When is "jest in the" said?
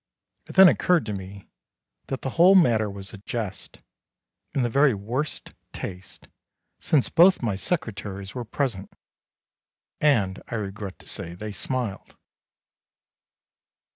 3.19-4.67